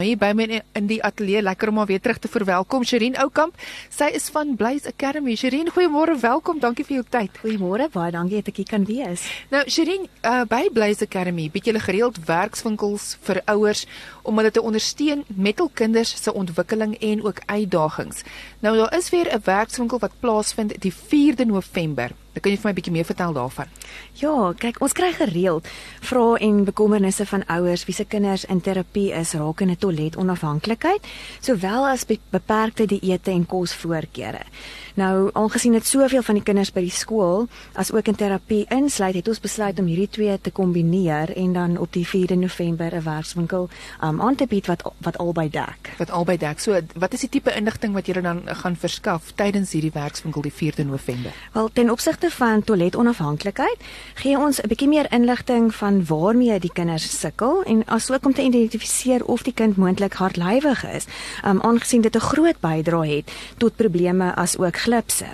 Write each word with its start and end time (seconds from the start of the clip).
Hier 0.00 0.16
by 0.16 0.30
my 0.32 0.62
in 0.72 0.86
die 0.88 0.96
ateljee 1.04 1.42
lekker 1.44 1.68
om 1.68 1.74
maar 1.76 1.88
weer 1.90 2.00
terug 2.00 2.16
te 2.18 2.28
verwelkom 2.32 2.86
Sherin 2.88 3.18
Oukamp. 3.20 3.58
Sy 3.92 4.06
is 4.16 4.30
van 4.32 4.54
Blaze 4.56 4.88
Academy. 4.88 5.34
Sherin, 5.36 5.68
goeiemôre, 5.68 6.14
welkom. 6.22 6.56
Dankie 6.62 6.86
vir 6.88 6.94
jou 6.94 7.04
tyd. 7.16 7.36
Goeiemôre, 7.42 7.90
baie 7.92 8.14
dankie 8.14 8.38
dat 8.40 8.48
ek 8.48 8.62
hier 8.62 8.70
kan 8.70 8.86
wees. 8.88 9.26
Nou 9.52 9.60
Sherin, 9.68 10.06
uh, 10.24 10.46
by 10.48 10.70
Blaze 10.72 11.04
Academy 11.04 11.50
bied 11.52 11.68
julle 11.68 11.84
gereeld 11.84 12.16
werkswinkels 12.24 13.10
vir 13.28 13.42
ouers 13.52 13.84
om 14.24 14.40
hulle 14.40 14.54
te 14.56 14.64
ondersteun 14.64 15.26
met 15.36 15.60
hul 15.60 15.68
kinders 15.68 16.14
se 16.16 16.32
ontwikkeling 16.32 16.96
en 16.96 17.20
ook 17.28 17.44
uitdagings. 17.44 18.24
Nou 18.64 18.78
daar 18.80 18.96
is 18.96 19.12
weer 19.12 19.28
'n 19.28 19.44
werkswinkel 19.44 20.00
wat 20.00 20.16
plaasvind 20.20 20.80
die 20.80 20.94
4de 20.94 21.44
November. 21.44 22.16
Dan 22.32 22.42
kan 22.42 22.52
jy 22.52 22.58
vir 22.58 22.68
my 22.68 22.70
'n 22.70 22.78
bietjie 22.78 22.92
meer 22.92 23.04
vertel 23.04 23.32
daarvan. 23.32 23.66
Ja, 24.14 24.52
kyk, 24.56 24.80
ons 24.80 24.92
kry 24.92 25.12
gereeld 25.12 25.66
vrae 26.00 26.38
en 26.38 26.64
bekommernisse 26.64 27.26
van 27.26 27.46
ouers 27.46 27.84
wie 27.84 27.94
se 27.94 28.04
kinders 28.04 28.44
in 28.44 28.60
terapie 28.60 29.12
is 29.12 29.32
rakende 29.32 29.76
toiletonafhanklikheid, 29.90 31.06
sowel 31.42 31.88
as 31.90 32.06
beperkte 32.06 32.86
dieete 32.86 33.34
en 33.34 33.46
kosvoorkeure. 33.46 34.44
Nou, 34.98 35.30
aangesien 35.38 35.72
dit 35.72 35.86
soveel 35.86 36.22
van 36.22 36.36
die 36.36 36.44
kinders 36.44 36.72
by 36.74 36.82
die 36.82 36.92
skool 36.92 37.46
as 37.78 37.92
ook 37.94 38.10
in 38.10 38.18
terapie 38.18 38.64
insluit, 38.74 39.14
het 39.16 39.28
ons 39.30 39.40
besluit 39.40 39.78
om 39.78 39.86
hierdie 39.88 40.10
twee 40.10 40.34
te 40.42 40.50
kombineer 40.50 41.30
en 41.38 41.54
dan 41.54 41.76
op 41.80 41.92
die 41.94 42.04
4de 42.06 42.36
November 42.36 42.94
'n 42.94 43.02
werkswinkel 43.04 43.68
um, 44.02 44.20
aan 44.20 44.34
te 44.34 44.46
bied 44.46 44.66
wat 44.66 44.82
wat 44.98 45.18
albei 45.18 45.48
dek. 45.50 45.94
Wat 45.98 46.10
albei 46.10 46.36
dek. 46.36 46.60
So, 46.60 46.80
wat 46.94 47.12
is 47.12 47.20
die 47.20 47.28
tipe 47.28 47.54
inligting 47.54 47.94
wat 47.94 48.06
julle 48.06 48.20
dan 48.20 48.42
gaan 48.44 48.76
verskaf 48.76 49.32
tydens 49.34 49.72
hierdie 49.72 49.92
werkswinkel 49.94 50.42
die 50.42 50.52
4de 50.52 50.84
November? 50.84 51.32
Wel, 51.52 51.70
ten 51.72 51.90
opsigte 51.90 52.30
van 52.30 52.62
toiletonafhanklikheid, 52.62 53.78
gee 54.14 54.38
ons 54.38 54.60
'n 54.60 54.68
bietjie 54.68 54.88
meer 54.88 55.12
inligting 55.12 55.74
van 55.74 56.04
waarmee 56.04 56.58
die 56.58 56.72
kinders 56.72 57.20
sukkel 57.20 57.62
en 57.62 57.86
asook 57.86 58.26
om 58.26 58.34
te 58.34 58.42
identifiseer 58.42 59.24
of 59.24 59.42
die 59.42 59.54
kind 59.54 59.76
moontlik 59.80 60.18
hardlywig 60.20 60.84
is, 60.94 61.08
um, 61.44 61.60
aangesien 61.60 62.04
dit 62.04 62.16
'n 62.16 62.28
groot 62.30 62.60
bydrae 62.60 63.16
het 63.16 63.32
tot 63.56 63.76
probleme 63.76 64.34
as 64.34 64.58
ook 64.58 64.76
glipse. 64.76 65.26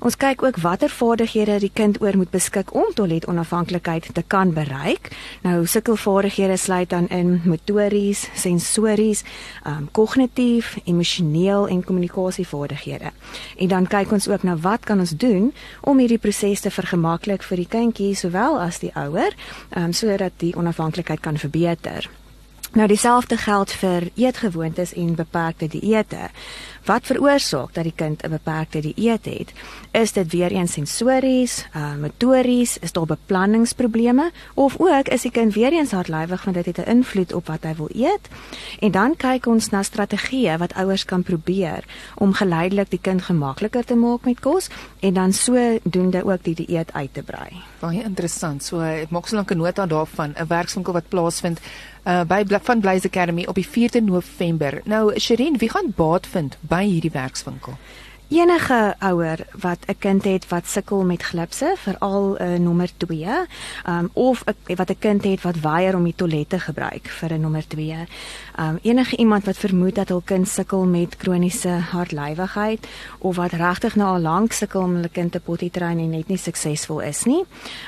Ons 0.00 0.16
kyk 0.16 0.42
ook 0.42 0.56
watter 0.56 0.90
vaardighede 0.90 1.58
die 1.58 1.70
kind 1.72 2.00
oor 2.02 2.16
moet 2.16 2.30
beskik 2.30 2.74
om 2.74 2.84
toiletonafhanklikheid 2.94 4.14
te 4.14 4.22
kan 4.26 4.52
bereik. 4.52 5.10
Nou 5.42 5.66
sulke 5.66 5.96
vaardighede 5.96 6.56
sluit 6.56 6.90
dan 6.90 7.08
in 7.08 7.40
motories, 7.44 8.28
sensories, 8.34 9.22
um, 9.66 9.88
kognitief, 9.92 10.78
emosioneel 10.84 11.68
en 11.68 11.84
kommunikasievaardighede. 11.84 13.10
En 13.56 13.68
dan 13.68 13.86
kyk 13.86 14.12
ons 14.12 14.28
ook 14.28 14.42
na 14.42 14.56
wat 14.56 14.84
kan 14.84 14.98
ons 14.98 15.10
doen 15.10 15.52
om 15.80 15.98
hierdie 15.98 16.18
proses 16.18 16.60
te 16.60 16.70
vergemaklik 16.70 17.42
vir 17.42 17.56
die 17.56 17.68
kindjie 17.68 18.14
sowel 18.14 18.60
as 18.60 18.78
die 18.78 18.92
ouer, 18.94 19.34
um, 19.76 19.92
sodat 19.92 20.32
die 20.36 20.56
onafhanklikheid 20.56 21.20
kan 21.20 21.38
verbeter. 21.38 22.10
Nou 22.72 22.86
dieselfde 22.88 23.36
geld 23.36 23.72
vir 23.76 24.06
eetgewoontes 24.16 24.94
en 24.96 25.10
beperkte 25.14 25.66
dieete. 25.68 26.30
Wat 26.88 27.04
veroorsaak 27.04 27.74
dat 27.76 27.84
die 27.84 27.92
kind 27.96 28.24
'n 28.24 28.30
beperkte 28.30 28.80
dieet 28.80 29.24
het? 29.24 29.52
Is 29.90 30.12
dit 30.12 30.32
weer 30.32 30.50
eens 30.50 30.72
sensories, 30.72 31.66
uh 31.76 31.94
motories, 32.00 32.78
is 32.78 32.92
daar 32.92 33.06
beplanningsprobleme 33.06 34.30
of 34.54 34.74
ook 34.78 35.08
is 35.08 35.22
die 35.22 35.30
kind 35.30 35.54
weer 35.54 35.72
eens 35.72 35.90
hardlywig 35.90 36.44
want 36.44 36.56
dit 36.56 36.66
het 36.66 36.86
'n 36.86 36.90
invloed 36.90 37.32
op 37.32 37.46
wat 37.46 37.62
hy 37.62 37.74
wil 37.74 37.90
eet? 37.94 38.28
En 38.80 38.90
dan 38.90 39.16
kyk 39.16 39.46
ons 39.46 39.68
na 39.68 39.82
strategieë 39.82 40.56
wat 40.58 40.74
ouers 40.74 41.04
kan 41.04 41.22
probeer 41.22 41.84
om 42.14 42.32
geleidelik 42.32 42.90
die 42.90 43.00
kind 43.00 43.22
gemakliker 43.22 43.84
te 43.84 43.94
maak 43.94 44.24
met 44.24 44.40
kos 44.40 44.68
en 45.00 45.14
dan 45.14 45.32
sodoende 45.32 46.24
ook 46.24 46.42
die 46.42 46.54
dieet 46.54 46.92
uit 46.92 47.14
te 47.14 47.22
brei. 47.22 47.62
Baie 47.80 48.02
interessant. 48.02 48.64
So 48.64 48.80
ek 48.80 49.10
maak 49.10 49.26
so 49.26 49.36
lank 49.36 49.50
'n 49.50 49.56
nota 49.56 49.86
daarvan, 49.86 50.34
'n 50.36 50.46
werkswinkel 50.46 50.92
wat 50.92 51.08
plaasvind 51.08 51.60
uh 52.04 52.24
by 52.26 52.42
van 52.62 52.80
Blaze 52.80 53.06
Academy 53.06 53.44
op 53.46 53.54
die 53.54 53.66
4de 53.66 54.02
November. 54.04 54.80
Nou 54.84 55.18
Sherin, 55.18 55.58
wie 55.58 55.70
gaan 55.70 55.92
baat 55.96 56.26
vind 56.26 56.56
by 56.60 56.84
hierdie 56.84 57.10
werkswinkel? 57.10 57.76
Enige 58.32 58.94
ouer 58.98 59.46
wat 59.60 59.78
'n 59.86 59.98
kind 59.98 60.24
het 60.24 60.48
wat 60.48 60.66
sukkel 60.66 61.04
met 61.04 61.22
glipse, 61.22 61.74
veral 61.76 62.36
'n 62.38 62.42
uh, 62.42 62.58
nommer 62.58 62.90
2, 62.96 63.26
um, 63.88 64.10
of 64.12 64.42
a, 64.48 64.74
wat 64.74 64.90
'n 64.90 64.98
kind 64.98 65.24
het 65.24 65.42
wat 65.42 65.60
weier 65.60 65.96
om 65.96 66.04
die 66.04 66.14
toilet 66.16 66.48
te 66.48 66.58
gebruik 66.58 67.08
vir 67.08 67.32
'n 67.32 67.40
nommer 67.40 67.66
2. 67.66 67.96
Um, 68.60 68.78
enige 68.82 69.16
iemand 69.16 69.44
wat 69.44 69.56
vermoed 69.56 69.94
dat 69.94 70.08
hul 70.08 70.22
kind 70.24 70.48
sukkel 70.48 70.84
met 70.84 71.16
kroniese 71.16 71.68
hartlywigheid 71.68 72.86
of 73.18 73.36
wat 73.36 73.52
regtig 73.52 73.96
nou 73.96 74.14
al 74.14 74.20
lank 74.20 74.52
sukkel 74.52 74.80
om 74.80 74.94
hulle 74.94 75.08
kind 75.08 75.32
te 75.32 75.40
potty 75.40 75.70
train 75.70 75.98
en 75.98 76.10
net 76.10 76.28
nie 76.28 76.36
suksesvol 76.36 77.00
is 77.00 77.24
nie, 77.24 77.44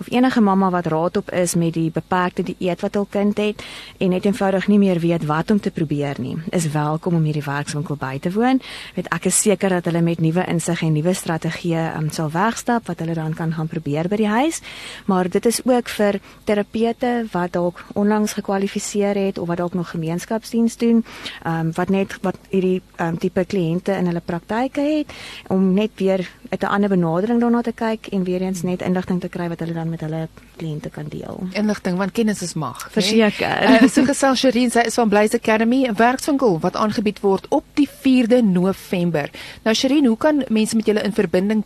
of 0.00 0.10
enige 0.10 0.40
mamma 0.40 0.70
wat 0.70 0.86
raad 0.86 1.16
op 1.16 1.30
is 1.30 1.54
met 1.54 1.74
die 1.74 1.90
beperkte 1.90 2.42
dieet 2.42 2.80
wat 2.80 2.94
hul 2.94 3.06
kind 3.10 3.36
het 3.36 3.62
en 3.98 4.08
net 4.08 4.24
eenvoudig 4.24 4.68
nie 4.68 4.78
meer 4.78 5.00
weet 5.00 5.26
wat 5.26 5.50
om 5.50 5.60
te 5.60 5.70
probeer 5.70 6.14
nie, 6.18 6.36
is 6.50 6.70
welkom 6.70 7.14
om 7.14 7.22
hierdie 7.22 7.44
werkswinkel 7.44 7.96
by 7.96 8.18
te 8.18 8.32
woon. 8.32 8.60
Weet 8.94 9.08
ek 9.08 9.24
is 9.24 9.40
seker 9.40 9.68
dat 9.68 9.84
hulle 9.84 10.00
met 10.00 10.26
nuwe 10.28 10.44
insig 10.52 10.82
en 10.84 10.92
nuwe 10.92 11.14
strategieë 11.16 11.84
um, 11.96 12.08
sal 12.12 12.30
wegstap 12.34 12.88
wat 12.90 13.00
hulle 13.02 13.16
dan 13.16 13.34
kan 13.36 13.54
gaan 13.56 13.70
probeer 13.70 14.08
by 14.12 14.20
die 14.20 14.28
huis. 14.28 14.60
Maar 15.08 15.30
dit 15.32 15.46
is 15.48 15.60
ook 15.64 15.88
vir 15.96 16.20
terapeute 16.48 17.12
wat 17.32 17.54
dalk 17.56 17.82
onlangs 17.98 18.36
gekwalifiseer 18.38 19.16
het 19.16 19.38
of 19.38 19.48
wat 19.48 19.62
dalk 19.62 19.74
nog 19.74 19.90
gemeenskapsdiens 19.94 20.76
doen, 20.76 21.04
um, 21.46 21.72
wat 21.76 21.88
net 21.88 22.18
wat 22.22 22.38
hierdie 22.52 22.82
um, 23.00 23.18
tipe 23.18 23.44
kliënte 23.44 23.96
in 23.96 24.10
hulle 24.10 24.24
praktyke 24.24 24.84
het 24.84 25.14
om 25.48 25.72
net 25.74 25.96
weer 25.96 26.26
uit 26.48 26.62
'n 26.62 26.66
ander 26.66 26.88
benadering 26.88 27.40
daarna 27.40 27.60
te 27.60 27.72
kyk 27.72 28.06
en 28.06 28.24
weer 28.24 28.40
eens 28.40 28.62
net 28.62 28.82
inligting 28.82 29.20
te 29.20 29.28
kry 29.28 29.48
wat 29.48 29.58
hulle 29.58 29.72
dan 29.72 29.88
met 29.88 30.00
hulle 30.00 30.28
kliënte 30.56 30.88
kan 30.90 31.04
deel. 31.08 31.40
Inligting 31.52 31.96
want 31.96 32.12
kennis 32.12 32.42
is 32.42 32.54
mag. 32.54 32.88
Verseker. 32.90 33.68
Nee? 33.68 33.80
Uh, 33.82 33.88
so 33.88 34.04
gesel 34.04 34.34
Sherin 34.34 34.70
sy 34.70 34.78
is 34.78 34.94
van 34.94 35.08
Blaze 35.08 35.36
Academy, 35.36 35.86
'n 35.86 35.94
werkswinkel 35.94 36.60
wat 36.60 36.76
aangebied 36.76 37.20
word 37.20 37.46
op 37.48 37.64
die 37.74 37.88
4de 37.88 38.42
November. 38.42 39.30
Nou 39.62 39.74
Sherin, 39.76 40.06
hoe 40.06 40.16
kan 40.16 40.44
mense 40.48 40.76
met 40.76 40.86
julle 40.86 41.02
in 41.02 41.12
verbinding 41.12 41.64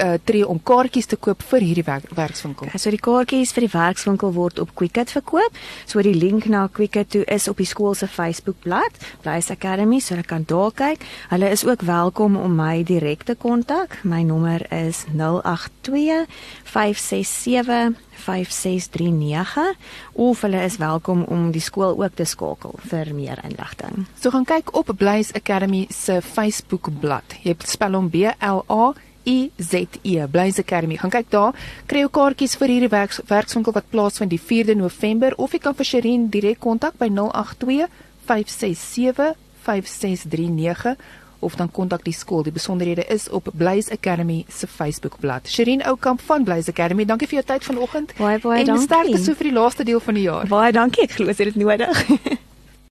uh, 0.00 0.14
tree 0.24 0.46
om 0.46 0.60
kaartjies 0.62 1.10
te 1.10 1.16
koop 1.16 1.42
vir 1.50 1.64
hierdie 1.66 1.86
werk, 1.86 2.08
werkswinkel. 2.16 2.68
Okay, 2.68 2.80
so 2.80 2.92
die 2.94 3.00
kaartjies 3.02 3.52
vir 3.56 3.66
die 3.66 3.72
werkswinkel 3.72 4.34
word 4.36 4.60
op 4.62 4.74
Quicket 4.78 5.12
verkoop. 5.14 5.58
So 5.86 6.02
die 6.04 6.14
link 6.16 6.48
na 6.50 6.66
Quicket 6.72 7.12
toe 7.14 7.24
is 7.30 7.48
op 7.50 7.60
die 7.62 7.68
skool 7.68 7.96
se 7.98 8.08
Facebookblad, 8.10 8.96
Blaze 9.24 9.52
Academy, 9.52 10.00
so 10.00 10.16
jy 10.16 10.26
kan 10.28 10.46
daar 10.48 10.72
kyk. 10.76 11.04
Hulle 11.32 11.50
is 11.52 11.66
ook 11.66 11.84
welkom 11.88 12.36
om 12.40 12.56
my 12.56 12.82
direk 12.86 13.26
te 13.28 13.36
kontak. 13.38 13.98
My 14.04 14.22
nommer 14.26 14.64
is 14.72 15.04
082 15.12 16.26
567 16.64 18.00
5639 18.22 19.74
of 20.12 20.40
hulle 20.40 20.62
is 20.62 20.76
welkom 20.76 21.22
om 21.22 21.50
die 21.52 21.62
skool 21.62 21.96
ook 21.98 22.14
te 22.14 22.26
skakel 22.28 22.76
vir 22.90 23.14
meer 23.16 23.40
inligting. 23.44 24.06
So 24.20 24.30
gaan 24.30 24.46
kyk 24.48 24.74
op 24.78 24.92
Blaze 24.96 25.34
Academy 25.34 25.86
se 25.90 26.20
Facebookblad. 26.22 27.38
Jy 27.42 27.56
spel 27.66 27.98
hom 27.98 28.10
B 28.12 28.28
L 28.38 28.62
A 28.68 28.92
I 29.26 29.50
Z 29.58 29.98
E 30.02 30.26
Blaze 30.30 30.60
Academy. 30.60 30.96
Gaan 30.96 31.10
kyk 31.10 31.30
daar. 31.30 31.56
Kry 31.86 32.04
jou 32.04 32.10
kaartjies 32.10 32.56
vir 32.60 32.74
hierdie 32.74 32.92
werks, 32.92 33.20
werkswinkel 33.28 33.74
wat 33.76 33.90
plaasvind 33.90 34.32
die 34.32 34.40
4de 34.40 34.76
November 34.76 35.36
of 35.36 35.52
jy 35.52 35.62
kan 35.62 35.76
vir 35.78 35.88
Sherin 35.88 36.28
direk 36.30 36.60
kontak 36.60 36.98
by 36.98 37.10
082 37.10 37.88
567 38.26 39.34
5639 39.62 40.96
of 41.42 41.54
dan 41.58 41.70
kontak 41.70 42.04
die 42.06 42.14
skool. 42.14 42.42
Die 42.46 42.54
besonderhede 42.54 43.04
is 43.10 43.28
op 43.30 43.50
Blaze 43.58 43.92
Academy 43.92 44.44
se 44.48 44.66
Facebookblad. 44.66 45.48
Sherin 45.48 45.82
Oukamp 45.82 46.20
van 46.20 46.44
Blaze 46.44 46.70
Academy. 46.70 47.04
Dankie 47.04 47.28
vir 47.28 47.42
jou 47.42 47.46
tyd 47.46 47.66
vanoggend. 47.66 48.14
Baie 48.18 48.38
baie 48.38 48.60
en 48.60 48.66
dankie. 48.66 48.86
En 48.86 48.88
sterkte 48.88 49.24
so 49.24 49.34
vir 49.34 49.50
die 49.50 49.58
laaste 49.58 49.84
deel 49.84 50.00
van 50.00 50.14
die 50.14 50.28
jaar. 50.28 50.46
Baie 50.46 50.72
dankie. 50.72 51.02
Ek 51.08 51.18
glo 51.18 51.26
dit 51.26 51.46
is 51.46 51.58
nodig. 51.58 52.06